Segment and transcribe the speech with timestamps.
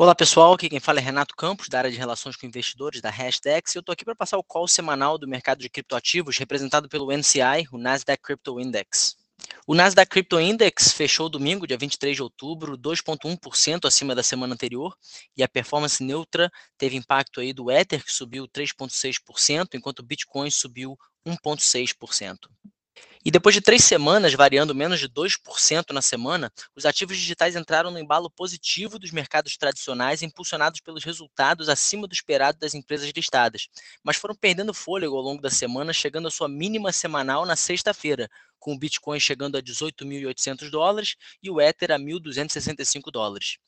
[0.00, 3.10] Olá pessoal, aqui quem fala é Renato Campos, da área de relações com investidores da
[3.10, 6.88] Hashdex, e eu estou aqui para passar o call semanal do mercado de criptoativos, representado
[6.88, 9.16] pelo NCI, o Nasdaq Crypto Index.
[9.66, 14.96] O Nasdaq Crypto Index fechou domingo, dia 23 de outubro, 2,1% acima da semana anterior,
[15.36, 20.48] e a performance neutra teve impacto aí do Ether, que subiu 3,6%, enquanto o Bitcoin
[20.48, 20.96] subiu
[21.26, 22.48] 1,6%.
[23.28, 27.90] E depois de três semanas variando menos de 2% na semana, os ativos digitais entraram
[27.90, 33.68] no embalo positivo dos mercados tradicionais, impulsionados pelos resultados acima do esperado das empresas listadas,
[34.02, 38.30] mas foram perdendo fôlego ao longo da semana, chegando à sua mínima semanal na sexta-feira,
[38.58, 43.58] com o Bitcoin chegando a 18.800 dólares e o Ether a 1.265 dólares.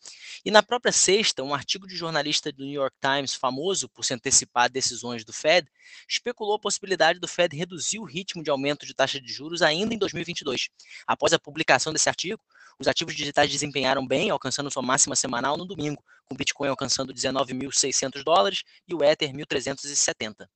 [0.45, 4.15] E na própria sexta, um artigo de jornalista do New York Times, famoso por se
[4.15, 5.69] antecipar decisões do Fed,
[6.09, 9.95] especulou a possibilidade do Fed reduzir o ritmo de aumento de taxa de juros ainda
[9.95, 10.69] em 2022.
[11.07, 12.41] Após a publicação desse artigo,
[12.79, 17.13] os ativos digitais desempenharam bem, alcançando sua máxima semanal no domingo, com o Bitcoin alcançando
[17.13, 20.49] 19.600 dólares e o Ether 1.370.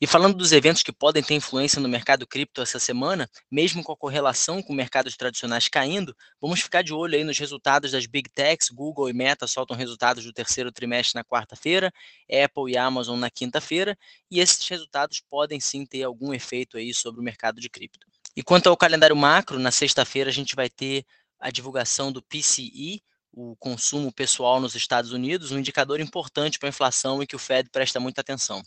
[0.00, 3.90] E falando dos eventos que podem ter influência no mercado cripto essa semana, mesmo com
[3.90, 8.30] a correlação com mercados tradicionais caindo, vamos ficar de olho aí nos resultados das Big
[8.30, 11.92] Techs, Google e Meta soltam resultados do terceiro trimestre na quarta-feira,
[12.30, 13.98] Apple e Amazon na quinta-feira,
[14.30, 18.06] e esses resultados podem sim ter algum efeito aí sobre o mercado de cripto.
[18.38, 21.04] E quanto ao calendário macro, na sexta-feira a gente vai ter
[21.40, 26.70] a divulgação do PCE, o consumo pessoal nos Estados Unidos, um indicador importante para a
[26.70, 28.62] inflação e que o Fed presta muita atenção.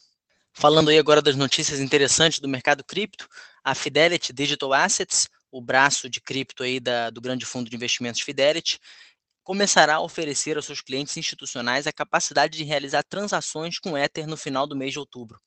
[0.51, 3.29] Falando aí agora das notícias interessantes do mercado cripto,
[3.63, 8.19] a Fidelity Digital Assets, o braço de cripto aí da, do grande fundo de investimentos
[8.19, 8.77] Fidelity,
[9.41, 14.35] começará a oferecer aos seus clientes institucionais a capacidade de realizar transações com Ether no
[14.35, 15.39] final do mês de outubro.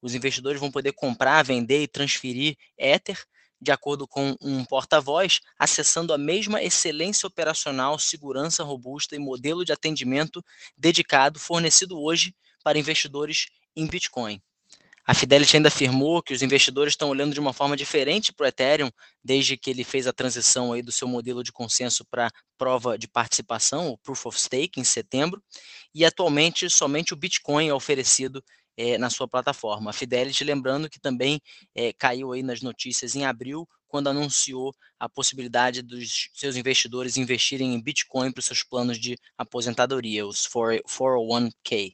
[0.00, 3.22] Os investidores vão poder comprar, vender e transferir Ether
[3.60, 9.72] de acordo com um porta-voz, acessando a mesma excelência operacional, segurança robusta e modelo de
[9.72, 10.44] atendimento
[10.76, 14.40] dedicado fornecido hoje para investidores em Bitcoin.
[15.08, 18.46] A Fidelity ainda afirmou que os investidores estão olhando de uma forma diferente para o
[18.46, 18.90] Ethereum
[19.24, 23.08] desde que ele fez a transição aí do seu modelo de consenso para prova de
[23.08, 25.42] participação, o Proof of Stake, em setembro,
[25.94, 28.44] e atualmente somente o Bitcoin é oferecido
[28.78, 29.90] é, na sua plataforma.
[29.90, 31.40] A Fidelity, lembrando que também
[31.74, 37.74] é, caiu aí nas notícias em abril, quando anunciou a possibilidade dos seus investidores investirem
[37.74, 41.92] em Bitcoin para os seus planos de aposentadoria, os 401k.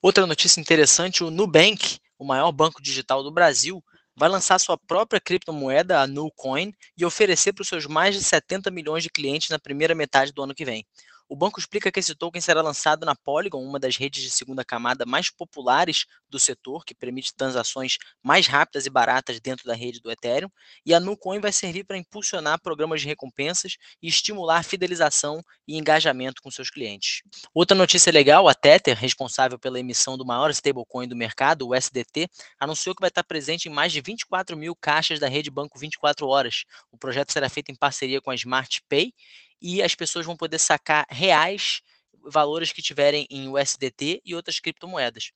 [0.00, 3.84] Outra notícia interessante: o Nubank, o maior banco digital do Brasil,
[4.16, 8.70] vai lançar sua própria criptomoeda, a Nucoin, e oferecer para os seus mais de 70
[8.70, 10.86] milhões de clientes na primeira metade do ano que vem.
[11.32, 14.62] O banco explica que esse token será lançado na Polygon, uma das redes de segunda
[14.62, 19.98] camada mais populares do setor, que permite transações mais rápidas e baratas dentro da rede
[19.98, 20.50] do Ethereum,
[20.84, 26.42] e a Nucoin vai servir para impulsionar programas de recompensas e estimular fidelização e engajamento
[26.42, 27.22] com seus clientes.
[27.54, 32.28] Outra notícia legal, a Tether, responsável pela emissão do maior stablecoin do mercado, o SDT,
[32.60, 36.26] anunciou que vai estar presente em mais de 24 mil caixas da rede Banco 24
[36.26, 36.64] Horas.
[36.90, 39.14] O projeto será feito em parceria com a Smart Pay
[39.62, 41.80] e as pessoas vão poder sacar reais
[42.24, 45.32] valores que tiverem em USDT e outras criptomoedas.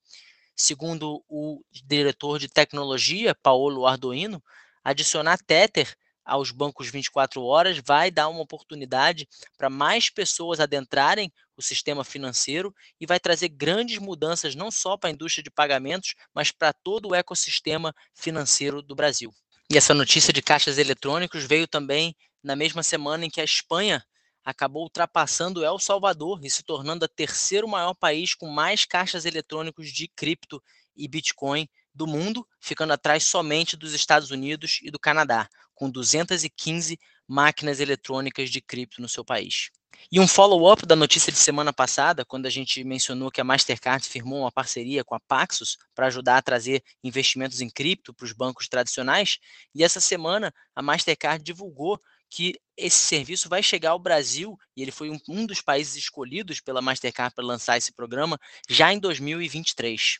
[0.54, 4.42] Segundo o diretor de tecnologia, Paulo Arduino,
[4.82, 5.94] adicionar Tether
[6.24, 12.74] aos bancos 24 horas vai dar uma oportunidade para mais pessoas adentrarem o sistema financeiro
[13.00, 17.10] e vai trazer grandes mudanças não só para a indústria de pagamentos, mas para todo
[17.10, 19.32] o ecossistema financeiro do Brasil.
[19.70, 24.04] E essa notícia de caixas eletrônicos veio também na mesma semana em que a Espanha
[24.46, 29.88] acabou ultrapassando El Salvador e se tornando o terceiro maior país com mais caixas eletrônicos
[29.88, 30.62] de cripto
[30.96, 36.96] e Bitcoin do mundo, ficando atrás somente dos Estados Unidos e do Canadá, com 215
[37.26, 39.70] máquinas eletrônicas de cripto no seu país.
[40.12, 44.06] E um follow-up da notícia de semana passada, quando a gente mencionou que a Mastercard
[44.06, 48.32] firmou uma parceria com a Paxos para ajudar a trazer investimentos em cripto para os
[48.32, 49.38] bancos tradicionais,
[49.74, 52.00] e essa semana a Mastercard divulgou
[52.30, 56.60] que esse serviço vai chegar ao Brasil, e ele foi um, um dos países escolhidos
[56.60, 58.38] pela Mastercard para lançar esse programa,
[58.68, 60.18] já em 2023.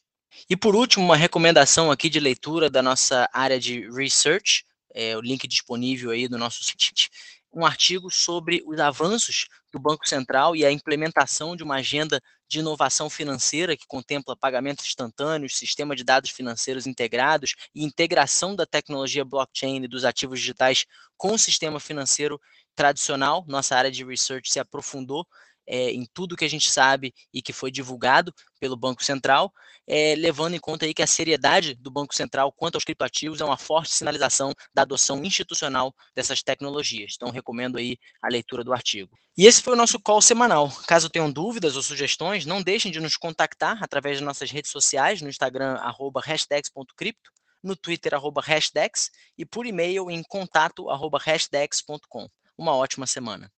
[0.48, 4.64] E por último, uma recomendação aqui de leitura da nossa área de research,
[4.94, 7.10] é, o link disponível aí no nosso site,
[7.52, 12.60] um artigo sobre os avanços do Banco Central e a implementação de uma agenda de
[12.60, 19.24] inovação financeira que contempla pagamentos instantâneos, sistema de dados financeiros integrados e integração da tecnologia
[19.24, 22.40] blockchain e dos ativos digitais com o sistema financeiro
[22.74, 23.44] tradicional.
[23.48, 25.26] Nossa área de research se aprofundou
[25.66, 29.52] é, em tudo que a gente sabe e que foi divulgado pelo Banco Central,
[29.86, 33.44] é, levando em conta aí que a seriedade do Banco Central quanto aos criptoativos é
[33.44, 37.14] uma forte sinalização da adoção institucional dessas tecnologias.
[37.16, 39.16] Então, recomendo aí a leitura do artigo.
[39.36, 40.70] E esse foi o nosso call semanal.
[40.86, 45.20] Caso tenham dúvidas ou sugestões, não deixem de nos contactar através das nossas redes sociais,
[45.20, 47.30] no Instagram, arroba hashtags.cripto,
[47.62, 52.28] no Twitter, arroba hashtags, e por e-mail em contato, arroba hashtags.com.
[52.56, 53.52] Uma ótima semana.